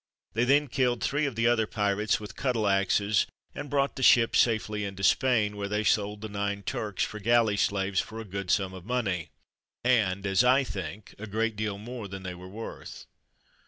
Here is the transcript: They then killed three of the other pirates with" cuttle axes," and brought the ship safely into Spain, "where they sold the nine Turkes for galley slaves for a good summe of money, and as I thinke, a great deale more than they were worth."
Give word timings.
They 0.33 0.45
then 0.45 0.67
killed 0.67 1.03
three 1.03 1.27
of 1.27 1.35
the 1.35 1.45
other 1.45 1.67
pirates 1.67 2.19
with" 2.19 2.35
cuttle 2.35 2.67
axes," 2.67 3.27
and 3.53 3.69
brought 3.69 3.95
the 3.95 4.01
ship 4.01 4.35
safely 4.35 4.83
into 4.83 5.03
Spain, 5.03 5.55
"where 5.55 5.67
they 5.67 5.83
sold 5.83 6.21
the 6.21 6.27
nine 6.27 6.63
Turkes 6.63 7.03
for 7.03 7.19
galley 7.19 7.55
slaves 7.55 7.99
for 8.01 8.19
a 8.19 8.25
good 8.25 8.49
summe 8.49 8.73
of 8.73 8.83
money, 8.83 9.29
and 9.83 10.25
as 10.25 10.43
I 10.43 10.63
thinke, 10.63 11.13
a 11.19 11.27
great 11.27 11.55
deale 11.55 11.77
more 11.77 12.07
than 12.07 12.23
they 12.23 12.33
were 12.33 12.49
worth." 12.49 13.05